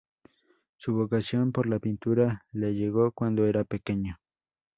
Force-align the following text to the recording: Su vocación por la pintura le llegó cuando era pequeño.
Su 0.77 0.95
vocación 0.95 1.51
por 1.51 1.67
la 1.69 1.77
pintura 1.77 2.43
le 2.53 2.73
llegó 2.73 3.11
cuando 3.11 3.45
era 3.45 3.63
pequeño. 3.65 4.17